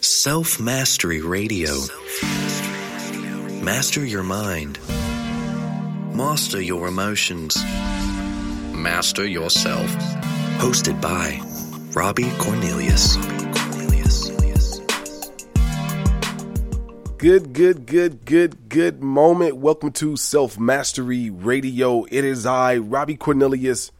[0.00, 1.74] Self Mastery Radio.
[3.60, 4.78] Master your mind.
[6.14, 7.56] Master your emotions.
[8.72, 9.90] Master yourself.
[10.60, 11.40] Hosted by
[12.00, 13.16] Robbie Cornelius.
[17.16, 19.56] Good, good, good, good, good moment.
[19.56, 22.04] Welcome to Self Mastery Radio.
[22.04, 23.90] It is I, Robbie Cornelius,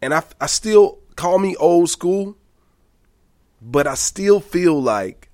[0.00, 2.38] and I, I still call me old school,
[3.60, 5.25] but I still feel like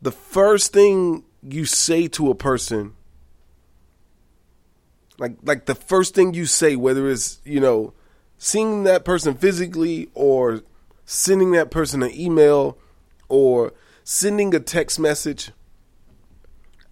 [0.00, 2.94] the first thing you say to a person,
[5.18, 7.94] like like the first thing you say, whether it's you know
[8.38, 10.62] seeing that person physically or
[11.04, 12.78] sending that person an email
[13.28, 13.72] or
[14.04, 15.50] sending a text message,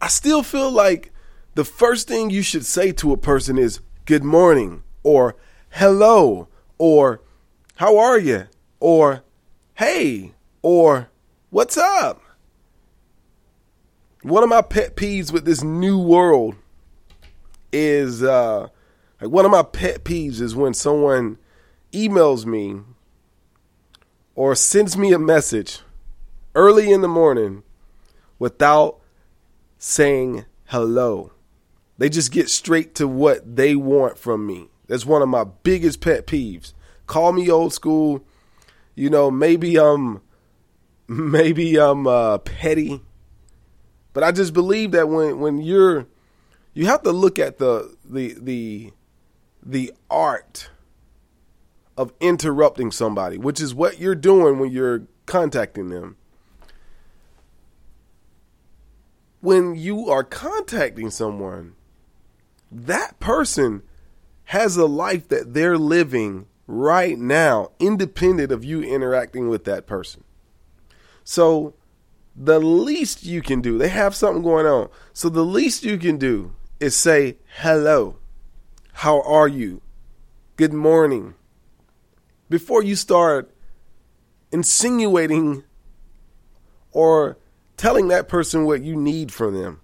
[0.01, 1.13] I still feel like
[1.55, 5.37] the first thing you should say to a person is good morning or
[5.71, 6.49] hello
[6.79, 7.23] or
[7.77, 8.45] how are you
[8.81, 9.23] or
[9.75, 11.09] hey or
[11.51, 12.26] what's up.
[14.27, 16.57] One of my pet peeves with this new world
[17.73, 18.67] is uh
[19.21, 21.39] like one of my pet peeves is when someone
[21.93, 22.81] emails me
[24.35, 25.83] or sends me a message
[26.57, 27.63] early in the morning
[28.41, 28.99] without
[29.79, 31.31] saying hello.
[31.97, 34.71] They just get straight to what they want from me.
[34.89, 36.73] That's one of my biggest pet peeves.
[37.07, 38.25] Call me old school.
[38.97, 40.21] You know, maybe I'm
[41.07, 43.03] maybe I'm uh, petty,
[44.17, 46.07] but I just believe that when when you're
[46.73, 48.93] you have to look at the the the
[49.63, 50.71] the art
[51.99, 56.17] of interrupting somebody, which is what you're doing when you're contacting them.
[59.43, 61.75] When you are contacting someone,
[62.73, 63.83] that person
[64.45, 70.25] has a life that they're living right now, independent of you interacting with that person.
[71.23, 71.75] So,
[72.37, 74.89] the least you can do, they have something going on.
[75.13, 78.19] So, the least you can do is say, hello,
[78.93, 79.81] how are you?
[80.57, 81.35] Good morning.
[82.49, 83.51] Before you start
[84.53, 85.65] insinuating
[86.93, 87.39] or
[87.77, 89.81] telling that person what you need from them.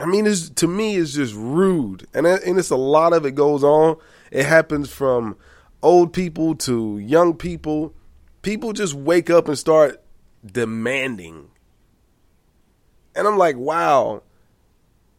[0.00, 3.34] I mean, it's, to me, it's just rude, and and it's a lot of it
[3.34, 3.96] goes on.
[4.30, 5.36] It happens from
[5.82, 7.94] old people to young people.
[8.42, 10.00] People just wake up and start
[10.44, 11.50] demanding,
[13.14, 14.22] and I'm like, wow.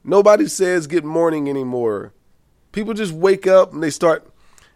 [0.03, 2.13] Nobody says good morning anymore.
[2.71, 4.25] People just wake up and they start,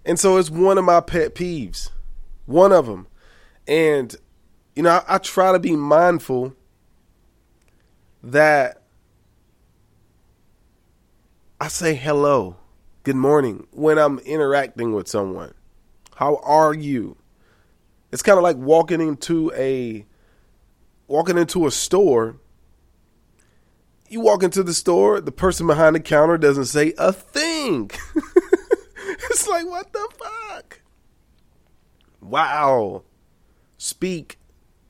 [0.05, 1.89] and so it's one of my pet peeves,
[2.45, 3.07] one of them,
[3.67, 4.15] and
[4.75, 6.53] you know I, I try to be mindful
[8.21, 8.81] that
[11.59, 12.57] I say hello,
[13.03, 15.53] good morning when I'm interacting with someone.
[16.15, 17.15] How are you?
[18.11, 20.05] It's kind of like walking into a
[21.13, 22.37] walking into a store.
[24.09, 27.91] You walk into the store, the person behind the counter doesn't say a thing.
[29.29, 30.81] it's like what the fuck?
[32.19, 33.03] Wow.
[33.77, 34.39] Speak.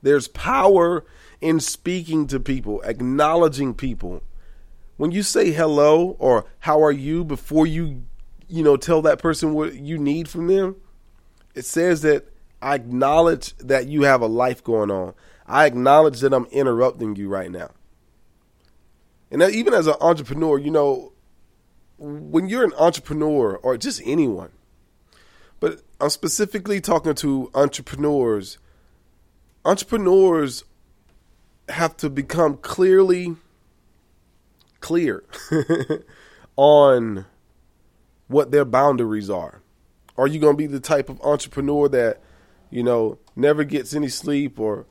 [0.00, 1.04] There's power
[1.42, 4.22] in speaking to people, acknowledging people
[4.96, 8.02] when you say hello or how are you before you
[8.48, 10.76] you know tell that person what you need from them
[11.56, 12.24] it says that
[12.62, 15.12] i acknowledge that you have a life going on
[15.46, 17.70] i acknowledge that i'm interrupting you right now
[19.30, 21.12] and even as an entrepreneur you know
[21.98, 24.50] when you're an entrepreneur or just anyone
[25.60, 28.58] but i'm specifically talking to entrepreneurs
[29.64, 30.64] entrepreneurs
[31.68, 33.36] have to become clearly
[34.80, 35.24] clear
[36.56, 37.24] on
[38.28, 39.62] what their boundaries are.
[40.16, 42.20] Are you going to be the type of entrepreneur that,
[42.70, 44.86] you know, never gets any sleep or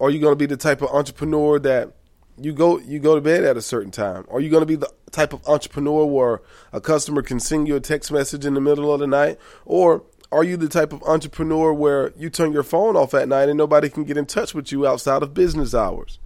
[0.00, 1.92] are you going to be the type of entrepreneur that
[2.38, 4.24] you go you go to bed at a certain time?
[4.30, 6.40] Are you going to be the type of entrepreneur where
[6.72, 10.04] a customer can send you a text message in the middle of the night or
[10.32, 13.58] are you the type of entrepreneur where you turn your phone off at night and
[13.58, 16.18] nobody can get in touch with you outside of business hours?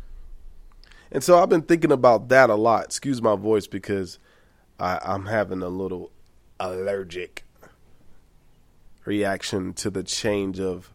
[1.11, 2.85] And so I've been thinking about that a lot.
[2.85, 4.19] Excuse my voice because
[4.79, 6.13] I, I'm having a little
[6.61, 7.45] allergic
[9.05, 10.91] reaction to the change of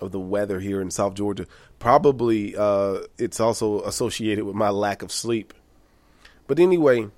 [0.00, 1.46] of the weather here in South Georgia.
[1.78, 5.54] Probably uh, it's also associated with my lack of sleep.
[6.46, 7.08] But anyway,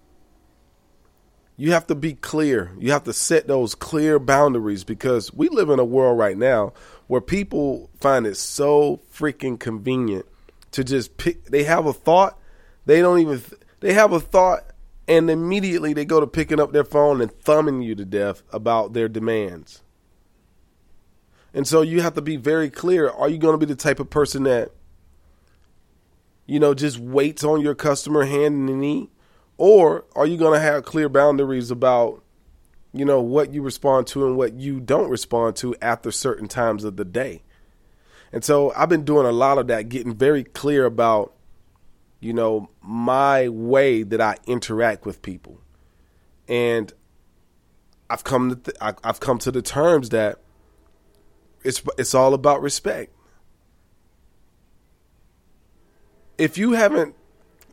[1.57, 2.73] you have to be clear.
[2.79, 6.73] You have to set those clear boundaries because we live in a world right now
[7.07, 10.27] where people find it so freaking convenient
[10.73, 11.45] to just pick.
[11.47, 12.39] They have a thought.
[12.87, 13.43] They don't even.
[13.81, 14.65] They have a thought,
[15.07, 18.93] and immediately they go to picking up their phone and thumbing you to death about
[18.93, 19.83] their demands.
[21.53, 23.09] And so you have to be very clear.
[23.09, 24.71] Are you going to be the type of person that,
[26.47, 29.11] you know, just waits on your customer hand and knee?
[29.57, 32.23] Or are you going to have clear boundaries about,
[32.93, 36.85] you know, what you respond to and what you don't respond to after certain times
[36.85, 37.43] of the day?
[38.33, 41.35] And so I've been doing a lot of that, getting very clear about,
[42.21, 45.61] you know, my way that I interact with people.
[46.49, 46.93] And
[48.09, 50.39] I've come to th- I've come to the terms that
[51.65, 53.15] it's it's all about respect.
[56.39, 57.15] If you haven't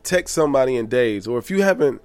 [0.02, 2.02] text somebody in days, or if you haven't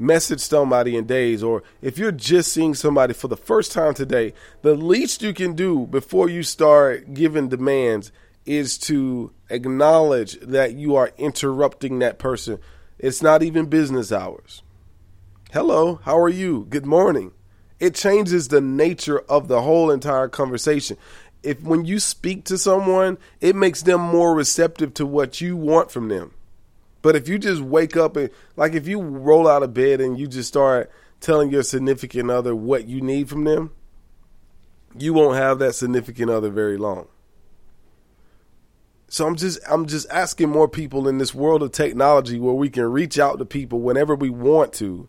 [0.00, 4.32] messaged somebody in days, or if you're just seeing somebody for the first time today,
[4.62, 8.12] the least you can do before you start giving demands
[8.46, 12.58] is to acknowledge that you are interrupting that person.
[12.98, 14.62] It's not even business hours.
[15.52, 16.66] Hello, how are you?
[16.68, 17.32] Good morning
[17.80, 20.96] it changes the nature of the whole entire conversation.
[21.42, 25.90] If when you speak to someone, it makes them more receptive to what you want
[25.90, 26.34] from them.
[27.02, 30.18] But if you just wake up and like if you roll out of bed and
[30.18, 30.90] you just start
[31.20, 33.70] telling your significant other what you need from them,
[34.98, 37.06] you won't have that significant other very long.
[39.08, 42.68] So I'm just I'm just asking more people in this world of technology where we
[42.68, 45.08] can reach out to people whenever we want to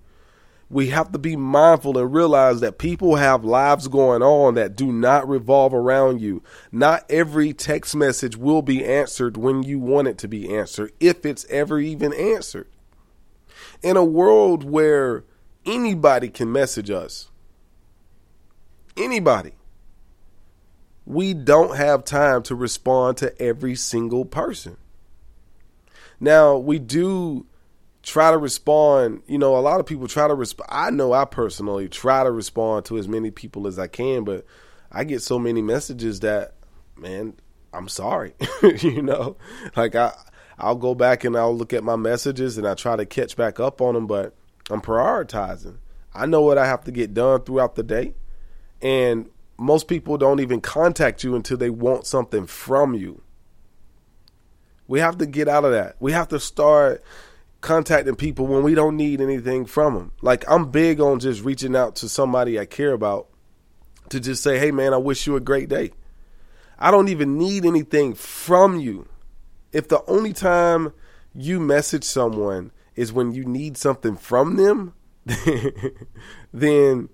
[0.69, 4.91] we have to be mindful and realize that people have lives going on that do
[4.91, 6.43] not revolve around you.
[6.71, 11.25] Not every text message will be answered when you want it to be answered, if
[11.25, 12.67] it's ever even answered.
[13.81, 15.23] In a world where
[15.65, 17.31] anybody can message us,
[18.95, 19.53] anybody,
[21.05, 24.77] we don't have time to respond to every single person.
[26.19, 27.47] Now, we do
[28.03, 29.23] try to respond.
[29.27, 30.69] You know, a lot of people try to respond.
[30.71, 34.45] I know I personally try to respond to as many people as I can, but
[34.91, 36.55] I get so many messages that,
[36.95, 37.35] man,
[37.73, 38.33] I'm sorry.
[38.79, 39.37] you know,
[39.75, 40.13] like I,
[40.57, 43.59] I'll go back and I'll look at my messages and I try to catch back
[43.59, 44.35] up on them, but
[44.69, 45.77] I'm prioritizing.
[46.13, 48.13] I know what I have to get done throughout the day.
[48.81, 53.21] And most people don't even contact you until they want something from you.
[54.87, 55.97] We have to get out of that.
[55.99, 57.03] We have to start
[57.61, 60.11] contacting people when we don't need anything from them.
[60.21, 63.27] Like I'm big on just reaching out to somebody I care about
[64.09, 65.91] to just say, "Hey man, I wish you a great day."
[66.77, 69.07] I don't even need anything from you.
[69.73, 70.93] If the only time
[71.35, 74.93] you message someone is when you need something from them,
[76.53, 77.09] then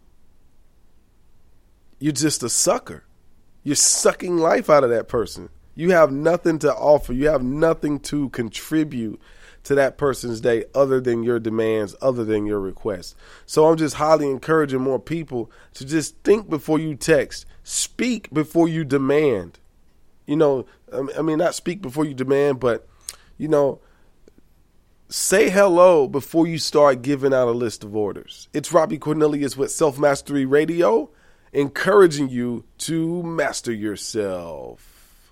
[1.99, 3.03] you're just a sucker.
[3.63, 5.49] You're sucking life out of that person.
[5.73, 7.13] You have nothing to offer.
[7.13, 9.19] You have nothing to contribute
[9.65, 13.15] to that person's day other than your demands, other than your requests.
[13.45, 18.67] So I'm just highly encouraging more people to just think before you text, speak before
[18.69, 19.59] you demand.
[20.25, 20.65] You know,
[21.17, 22.87] I mean, not speak before you demand, but,
[23.37, 23.79] you know,
[25.09, 28.47] say hello before you start giving out a list of orders.
[28.53, 31.09] It's Robbie Cornelius with Self Mastery Radio,
[31.53, 35.31] encouraging you to master yourself.